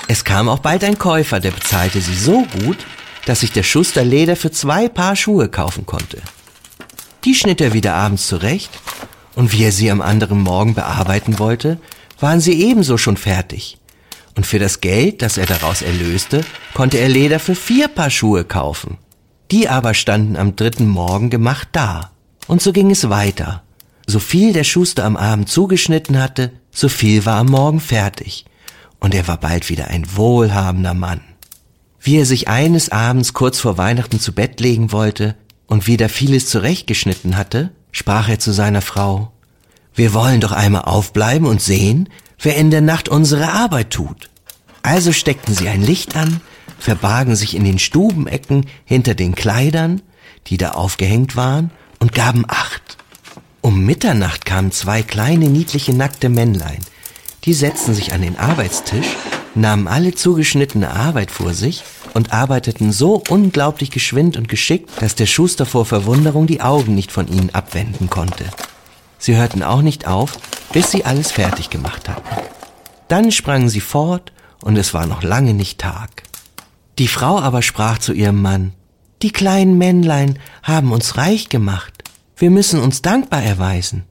Es 0.07 0.23
kam 0.23 0.49
auch 0.49 0.59
bald 0.59 0.83
ein 0.83 0.97
Käufer, 0.97 1.39
der 1.39 1.51
bezahlte 1.51 2.01
sie 2.01 2.15
so 2.15 2.45
gut, 2.61 2.77
dass 3.25 3.41
sich 3.41 3.51
der 3.51 3.63
Schuster 3.63 4.05
Leder 4.05 4.35
für 4.35 4.51
zwei 4.51 4.87
Paar 4.87 5.15
Schuhe 5.15 5.49
kaufen 5.49 5.85
konnte. 5.85 6.21
Die 7.25 7.35
schnitt 7.35 7.59
er 7.59 7.73
wieder 7.73 7.93
abends 7.93 8.27
zurecht, 8.27 8.71
und 9.35 9.51
wie 9.51 9.63
er 9.63 9.71
sie 9.71 9.91
am 9.91 10.01
anderen 10.01 10.41
Morgen 10.41 10.73
bearbeiten 10.73 11.37
wollte, 11.39 11.79
waren 12.19 12.39
sie 12.39 12.53
ebenso 12.63 12.97
schon 12.97 13.17
fertig. 13.17 13.77
Und 14.35 14.45
für 14.45 14.59
das 14.59 14.81
Geld, 14.81 15.21
das 15.21 15.37
er 15.37 15.45
daraus 15.45 15.81
erlöste, 15.81 16.41
konnte 16.73 16.97
er 16.97 17.09
Leder 17.09 17.39
für 17.39 17.53
vier 17.53 17.87
Paar 17.87 18.09
Schuhe 18.09 18.45
kaufen. 18.45 18.97
Die 19.51 19.69
aber 19.69 19.93
standen 19.93 20.35
am 20.35 20.55
dritten 20.55 20.87
Morgen 20.87 21.29
gemacht 21.29 21.69
da. 21.71 22.11
Und 22.47 22.61
so 22.61 22.73
ging 22.73 22.91
es 22.91 23.09
weiter. 23.09 23.63
So 24.05 24.19
viel 24.19 24.53
der 24.53 24.63
Schuster 24.63 25.05
am 25.05 25.17
Abend 25.17 25.49
zugeschnitten 25.49 26.21
hatte, 26.21 26.51
so 26.71 26.89
viel 26.89 27.25
war 27.25 27.37
am 27.37 27.47
Morgen 27.47 27.79
fertig, 27.79 28.45
und 28.99 29.13
er 29.13 29.27
war 29.27 29.37
bald 29.37 29.69
wieder 29.69 29.87
ein 29.87 30.05
wohlhabender 30.15 30.93
Mann. 30.93 31.21
Wie 31.99 32.17
er 32.17 32.25
sich 32.25 32.47
eines 32.47 32.89
Abends 32.89 33.33
kurz 33.33 33.59
vor 33.59 33.77
Weihnachten 33.77 34.19
zu 34.19 34.31
Bett 34.31 34.59
legen 34.61 34.91
wollte 34.91 35.35
und 35.65 35.87
wieder 35.87 36.07
vieles 36.07 36.47
zurechtgeschnitten 36.47 37.35
hatte, 37.35 37.71
sprach 37.91 38.29
er 38.29 38.39
zu 38.39 38.53
seiner 38.53 38.81
Frau, 38.81 39.31
wir 39.93 40.13
wollen 40.13 40.39
doch 40.39 40.51
einmal 40.51 40.83
aufbleiben 40.83 41.47
und 41.47 41.61
sehen, 41.61 42.07
wer 42.39 42.55
in 42.55 42.71
der 42.71 42.81
Nacht 42.81 43.09
unsere 43.09 43.51
Arbeit 43.51 43.89
tut. 43.89 44.29
Also 44.83 45.11
steckten 45.11 45.53
sie 45.53 45.67
ein 45.67 45.81
Licht 45.81 46.15
an, 46.15 46.39
verbargen 46.79 47.35
sich 47.35 47.55
in 47.55 47.63
den 47.63 47.79
Stubenecken 47.79 48.65
hinter 48.85 49.15
den 49.15 49.35
Kleidern, 49.35 50.01
die 50.47 50.57
da 50.57 50.71
aufgehängt 50.71 51.35
waren, 51.35 51.71
und 51.99 52.13
gaben 52.13 52.45
Acht. 52.47 52.97
Um 53.61 53.85
Mitternacht 53.85 54.45
kamen 54.45 54.71
zwei 54.71 55.01
kleine, 55.03 55.49
niedliche, 55.49 55.93
nackte 55.93 56.29
Männlein. 56.29 56.79
Die 57.43 57.53
setzten 57.53 57.93
sich 57.93 58.13
an 58.13 58.21
den 58.21 58.37
Arbeitstisch, 58.37 59.07
nahmen 59.55 59.87
alle 59.87 60.13
zugeschnittene 60.13 60.91
Arbeit 60.91 61.31
vor 61.31 61.53
sich 61.53 61.83
und 62.13 62.31
arbeiteten 62.31 62.91
so 62.91 63.21
unglaublich 63.29 63.91
geschwind 63.91 64.37
und 64.37 64.47
geschickt, 64.47 64.89
dass 65.01 65.15
der 65.15 65.25
Schuster 65.25 65.65
vor 65.65 65.85
Verwunderung 65.85 66.47
die 66.47 66.61
Augen 66.61 66.95
nicht 66.95 67.11
von 67.11 67.27
ihnen 67.27 67.53
abwenden 67.53 68.09
konnte. 68.09 68.45
Sie 69.17 69.35
hörten 69.35 69.63
auch 69.63 69.81
nicht 69.81 70.07
auf, 70.07 70.37
bis 70.71 70.91
sie 70.91 71.05
alles 71.05 71.31
fertig 71.31 71.69
gemacht 71.69 72.07
hatten. 72.07 72.23
Dann 73.07 73.31
sprangen 73.31 73.69
sie 73.69 73.81
fort, 73.81 74.31
und 74.63 74.77
es 74.77 74.93
war 74.93 75.05
noch 75.05 75.23
lange 75.23 75.53
nicht 75.53 75.79
Tag. 75.79 76.23
Die 76.99 77.07
Frau 77.07 77.39
aber 77.39 77.61
sprach 77.61 77.99
zu 77.99 78.13
ihrem 78.13 78.41
Mann, 78.41 78.73
Die 79.21 79.31
kleinen 79.31 79.77
Männlein 79.77 80.39
haben 80.63 80.91
uns 80.91 81.17
reich 81.17 81.49
gemacht. 81.49 82.03
Wir 82.35 82.49
müssen 82.49 82.79
uns 82.79 83.01
dankbar 83.01 83.43
erweisen. 83.43 84.03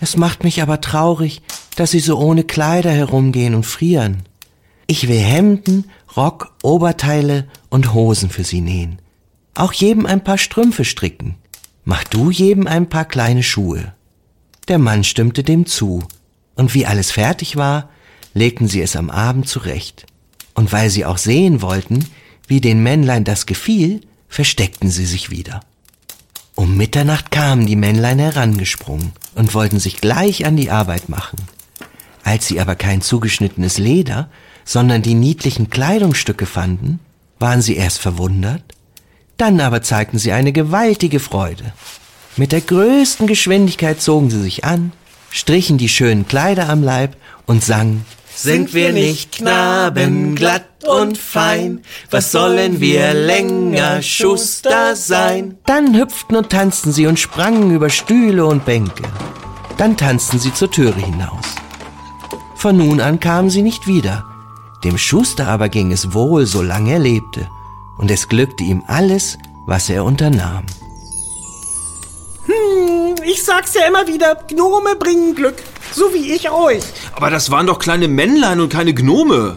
Es 0.00 0.16
macht 0.16 0.44
mich 0.44 0.62
aber 0.62 0.80
traurig, 0.80 1.42
dass 1.76 1.90
sie 1.90 2.00
so 2.00 2.18
ohne 2.18 2.44
Kleider 2.44 2.90
herumgehen 2.90 3.54
und 3.54 3.66
frieren. 3.66 4.22
Ich 4.86 5.08
will 5.08 5.18
Hemden, 5.18 5.90
Rock, 6.16 6.54
Oberteile 6.62 7.48
und 7.68 7.94
Hosen 7.94 8.30
für 8.30 8.44
sie 8.44 8.60
nähen. 8.60 9.00
Auch 9.54 9.72
jedem 9.72 10.06
ein 10.06 10.24
paar 10.24 10.38
Strümpfe 10.38 10.84
stricken. 10.84 11.36
Mach 11.84 12.04
du 12.04 12.30
jedem 12.30 12.66
ein 12.66 12.88
paar 12.88 13.04
kleine 13.04 13.42
Schuhe. 13.42 13.94
Der 14.68 14.78
Mann 14.78 15.04
stimmte 15.04 15.42
dem 15.42 15.66
zu, 15.66 16.02
und 16.54 16.74
wie 16.74 16.86
alles 16.86 17.10
fertig 17.10 17.56
war, 17.56 17.90
legten 18.34 18.68
sie 18.68 18.80
es 18.80 18.96
am 18.96 19.10
Abend 19.10 19.48
zurecht. 19.48 20.06
Und 20.60 20.72
weil 20.72 20.90
sie 20.90 21.06
auch 21.06 21.16
sehen 21.16 21.62
wollten, 21.62 22.04
wie 22.46 22.60
den 22.60 22.82
Männlein 22.82 23.24
das 23.24 23.46
gefiel, 23.46 24.02
versteckten 24.28 24.90
sie 24.90 25.06
sich 25.06 25.30
wieder. 25.30 25.60
Um 26.54 26.76
Mitternacht 26.76 27.30
kamen 27.30 27.64
die 27.64 27.76
Männlein 27.76 28.18
herangesprungen 28.18 29.12
und 29.34 29.54
wollten 29.54 29.78
sich 29.78 30.02
gleich 30.02 30.44
an 30.44 30.58
die 30.58 30.70
Arbeit 30.70 31.08
machen. 31.08 31.38
Als 32.24 32.46
sie 32.46 32.60
aber 32.60 32.74
kein 32.74 33.00
zugeschnittenes 33.00 33.78
Leder, 33.78 34.28
sondern 34.66 35.00
die 35.00 35.14
niedlichen 35.14 35.70
Kleidungsstücke 35.70 36.44
fanden, 36.44 37.00
waren 37.38 37.62
sie 37.62 37.76
erst 37.76 37.98
verwundert, 37.98 38.62
dann 39.38 39.62
aber 39.62 39.80
zeigten 39.80 40.18
sie 40.18 40.32
eine 40.32 40.52
gewaltige 40.52 41.20
Freude. 41.20 41.72
Mit 42.36 42.52
der 42.52 42.60
größten 42.60 43.26
Geschwindigkeit 43.26 44.02
zogen 44.02 44.28
sie 44.28 44.42
sich 44.42 44.66
an, 44.66 44.92
strichen 45.30 45.78
die 45.78 45.88
schönen 45.88 46.28
Kleider 46.28 46.68
am 46.68 46.82
Leib 46.82 47.16
und 47.46 47.64
sangen 47.64 48.04
sind 48.42 48.72
wir 48.72 48.92
nicht 48.92 49.32
Knaben 49.32 50.34
glatt 50.34 50.84
und 50.86 51.18
fein? 51.18 51.82
Was 52.10 52.32
sollen 52.32 52.80
wir 52.80 53.12
länger 53.12 54.02
Schuster 54.02 54.96
sein? 54.96 55.58
Dann 55.66 55.94
hüpften 55.94 56.36
und 56.36 56.50
tanzten 56.50 56.92
sie 56.92 57.06
und 57.06 57.18
sprangen 57.18 57.74
über 57.74 57.90
Stühle 57.90 58.46
und 58.46 58.64
Bänke. 58.64 59.04
Dann 59.76 59.96
tanzten 59.96 60.38
sie 60.38 60.54
zur 60.54 60.70
Türe 60.70 60.98
hinaus. 61.00 61.44
Von 62.54 62.76
nun 62.76 63.00
an 63.00 63.20
kamen 63.20 63.50
sie 63.50 63.62
nicht 63.62 63.86
wieder. 63.86 64.24
Dem 64.84 64.96
Schuster 64.96 65.46
aber 65.48 65.68
ging 65.68 65.92
es 65.92 66.14
wohl, 66.14 66.46
solange 66.46 66.92
er 66.92 66.98
lebte, 66.98 67.48
und 67.98 68.10
es 68.10 68.28
glückte 68.28 68.64
ihm 68.64 68.82
alles, 68.86 69.36
was 69.66 69.90
er 69.90 70.04
unternahm. 70.04 70.64
Hm, 72.46 73.16
ich 73.24 73.42
sag's 73.42 73.74
ja 73.74 73.86
immer 73.86 74.06
wieder, 74.06 74.34
Gnome 74.48 74.96
bringen 74.96 75.34
Glück. 75.34 75.62
So 75.94 76.12
wie 76.14 76.32
ich 76.32 76.50
euch. 76.50 76.82
Aber 77.14 77.30
das 77.30 77.50
waren 77.50 77.66
doch 77.66 77.78
kleine 77.78 78.08
Männlein 78.08 78.60
und 78.60 78.68
keine 78.72 78.94
Gnome. 78.94 79.54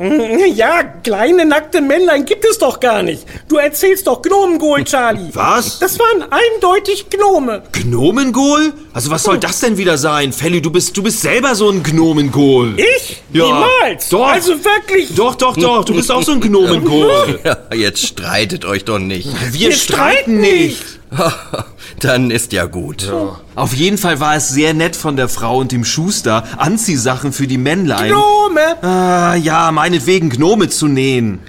Ja, 0.55 0.83
kleine 0.83 1.45
nackte 1.45 1.81
Männlein 1.81 2.25
gibt 2.25 2.45
es 2.45 2.57
doch 2.57 2.79
gar 2.79 3.03
nicht. 3.03 3.25
Du 3.47 3.57
erzählst 3.57 4.07
doch 4.07 4.21
Gnomengol, 4.21 4.83
Charlie. 4.83 5.29
Was? 5.33 5.79
Das 5.79 5.97
waren 5.99 6.23
eindeutig 6.31 7.07
Gnome. 7.09 7.63
Gnomengol? 7.71 8.73
Also 8.93 9.09
was 9.11 9.23
soll 9.23 9.37
das 9.37 9.59
denn 9.59 9.77
wieder 9.77 9.97
sein? 9.97 10.33
Felly, 10.33 10.61
du 10.61 10.71
bist, 10.71 10.95
du 10.97 11.03
bist 11.03 11.21
selber 11.21 11.55
so 11.55 11.69
ein 11.69 11.83
Gnomengol. 11.83 12.73
Ich? 12.77 13.21
Ja. 13.31 13.45
Niemals. 13.45 14.09
Doch. 14.09 14.27
Also 14.27 14.53
wirklich. 14.63 15.13
Doch, 15.15 15.35
doch, 15.35 15.55
doch, 15.55 15.85
du 15.85 15.93
bist 15.95 16.11
auch 16.11 16.23
so 16.23 16.31
ein 16.33 16.41
Gnomengol. 16.41 17.39
Ja, 17.43 17.57
jetzt 17.75 18.05
streitet 18.05 18.63
euch 18.65 18.85
doch 18.85 18.99
nicht. 18.99 19.27
Wir, 19.51 19.69
Wir 19.69 19.71
streiten 19.75 20.39
nicht. 20.39 20.81
Dann 21.99 22.31
ist 22.31 22.51
ja 22.53 22.65
gut. 22.65 23.11
Auf 23.55 23.73
jeden 23.73 23.97
Fall 23.97 24.19
war 24.19 24.35
es 24.35 24.49
sehr 24.49 24.73
nett 24.73 24.95
von 24.95 25.15
der 25.15 25.29
Frau 25.29 25.59
und 25.59 25.71
dem 25.71 25.85
Schuster, 25.85 26.43
Anziehsachen 26.57 27.31
für 27.31 27.47
die 27.47 27.57
Männlein. 27.57 28.11
Gnome. 28.11 28.83
Ah, 28.83 29.35
ja, 29.35 29.71
meinetwegen 29.71 30.29
Gnome 30.29 30.69
zu 30.69 30.87
nähen. 30.87 31.39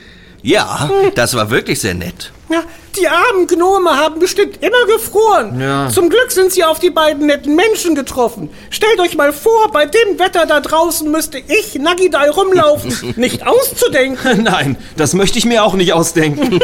Ja, 0.42 0.90
das 1.14 1.34
war 1.34 1.50
wirklich 1.50 1.80
sehr 1.80 1.94
nett. 1.94 2.33
Ja, 2.50 2.62
die 2.98 3.08
armen 3.08 3.46
Gnome 3.46 3.90
haben 3.90 4.20
bestimmt 4.20 4.58
immer 4.62 4.86
gefroren. 4.86 5.58
Ja. 5.60 5.88
Zum 5.88 6.10
Glück 6.10 6.30
sind 6.30 6.52
sie 6.52 6.62
auf 6.62 6.78
die 6.78 6.90
beiden 6.90 7.26
netten 7.26 7.56
Menschen 7.56 7.94
getroffen. 7.94 8.50
Stellt 8.70 9.00
euch 9.00 9.16
mal 9.16 9.32
vor, 9.32 9.70
bei 9.72 9.86
dem 9.86 10.18
Wetter 10.18 10.44
da 10.46 10.60
draußen 10.60 11.10
müsste 11.10 11.38
ich 11.38 11.74
Nagidai 11.76 12.28
rumlaufen. 12.30 12.92
Nicht 13.16 13.46
auszudenken. 13.46 14.42
Nein, 14.42 14.76
das 14.96 15.14
möchte 15.14 15.38
ich 15.38 15.46
mir 15.46 15.64
auch 15.64 15.74
nicht 15.74 15.92
ausdenken. 15.94 16.60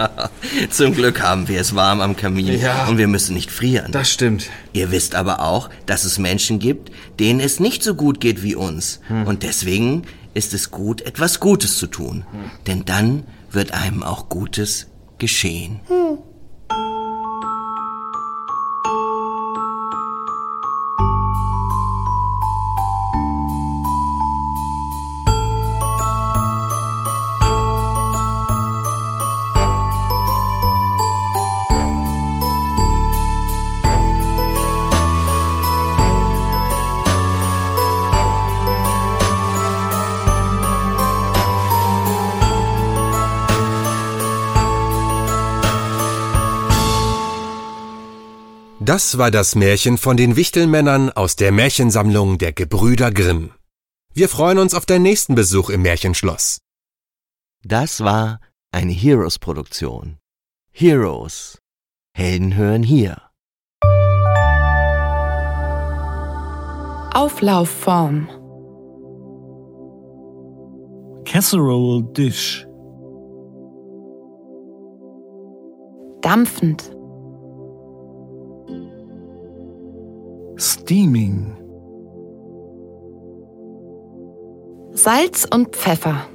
Zum 0.70 0.94
Glück 0.94 1.20
haben 1.20 1.48
wir 1.48 1.60
es 1.60 1.74
warm 1.74 2.00
am 2.00 2.16
Kamin 2.16 2.60
Ja. 2.60 2.86
und 2.86 2.98
wir 2.98 3.08
müssen 3.08 3.34
nicht 3.34 3.50
frieren. 3.50 3.92
Das 3.92 4.10
stimmt. 4.10 4.46
Ihr 4.72 4.90
wisst 4.90 5.14
aber 5.14 5.40
auch, 5.42 5.70
dass 5.86 6.04
es 6.04 6.18
Menschen 6.18 6.58
gibt, 6.58 6.90
denen 7.18 7.40
es 7.40 7.60
nicht 7.60 7.82
so 7.82 7.94
gut 7.94 8.20
geht 8.20 8.42
wie 8.42 8.54
uns. 8.54 9.00
Und 9.26 9.42
deswegen 9.42 10.04
ist 10.34 10.54
es 10.54 10.70
gut, 10.70 11.02
etwas 11.02 11.40
Gutes 11.40 11.78
zu 11.78 11.86
tun. 11.86 12.24
Denn 12.66 12.84
dann 12.84 13.24
wird 13.50 13.72
einem 13.72 14.02
auch 14.02 14.28
Gutes 14.28 14.86
geschehen. 15.20 15.80
Das 48.90 49.18
war 49.18 49.30
das 49.30 49.54
Märchen 49.54 49.98
von 49.98 50.16
den 50.16 50.34
Wichtelmännern 50.34 51.10
aus 51.10 51.36
der 51.36 51.52
Märchensammlung 51.52 52.38
der 52.38 52.52
Gebrüder 52.52 53.12
Grimm. 53.12 53.52
Wir 54.12 54.28
freuen 54.28 54.58
uns 54.58 54.74
auf 54.74 54.84
deinen 54.84 55.02
nächsten 55.02 55.36
Besuch 55.36 55.70
im 55.70 55.82
Märchenschloss. 55.82 56.58
Das 57.62 58.00
war 58.00 58.40
eine 58.72 58.90
Heroes-Produktion. 58.90 60.18
Heroes. 60.72 61.60
Helden 62.16 62.56
hören 62.56 62.82
hier. 62.82 63.22
Auflaufform. 67.14 68.26
Casserole 71.24 72.12
Dish. 72.12 72.66
Dampfend. 76.22 76.99
Steaming. 80.60 81.56
Salz 84.92 85.46
und 85.50 85.74
Pfeffer. 85.74 86.26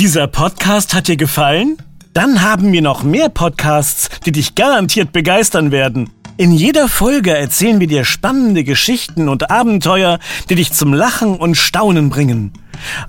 Dieser 0.00 0.26
Podcast 0.26 0.92
hat 0.92 1.06
dir 1.06 1.16
gefallen? 1.16 1.76
Dann 2.12 2.42
haben 2.42 2.72
wir 2.72 2.82
noch 2.82 3.04
mehr 3.04 3.28
Podcasts, 3.28 4.10
die 4.26 4.32
dich 4.32 4.56
garantiert 4.56 5.12
begeistern 5.12 5.70
werden. 5.70 6.10
In 6.38 6.50
jeder 6.50 6.88
Folge 6.88 7.36
erzählen 7.36 7.78
wir 7.78 7.86
dir 7.86 8.04
spannende 8.04 8.64
Geschichten 8.64 9.28
und 9.28 9.48
Abenteuer, 9.48 10.18
die 10.50 10.56
dich 10.56 10.72
zum 10.72 10.92
Lachen 10.92 11.36
und 11.36 11.54
Staunen 11.54 12.10
bringen. 12.10 12.52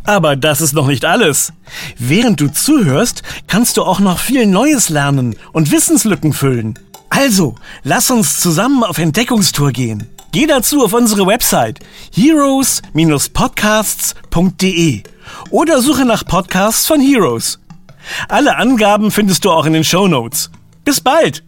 Aber 0.03 0.35
das 0.35 0.61
ist 0.61 0.73
noch 0.73 0.85
nicht 0.85 1.03
alles. 1.03 1.51
Während 1.97 2.39
du 2.39 2.49
zuhörst, 2.49 3.23
kannst 3.47 3.77
du 3.77 3.83
auch 3.83 3.99
noch 3.99 4.19
viel 4.19 4.45
Neues 4.45 4.89
lernen 4.89 5.35
und 5.51 5.71
Wissenslücken 5.71 6.31
füllen. 6.31 6.77
Also, 7.17 7.55
lass 7.83 8.09
uns 8.11 8.39
zusammen 8.39 8.83
auf 8.83 8.99
Entdeckungstour 8.99 9.71
gehen. 9.71 10.07
Geh 10.31 10.45
dazu 10.45 10.85
auf 10.85 10.93
unsere 10.93 11.25
Website 11.25 11.79
heroes-podcasts.de 12.13 15.01
oder 15.49 15.81
suche 15.81 16.05
nach 16.05 16.23
Podcasts 16.23 16.85
von 16.85 17.01
Heroes. 17.01 17.57
Alle 18.29 18.57
Angaben 18.57 19.09
findest 19.09 19.45
du 19.45 19.51
auch 19.51 19.65
in 19.65 19.73
den 19.73 19.83
Show 19.83 20.07
Notes. 20.07 20.51
Bis 20.85 21.01
bald! 21.01 21.43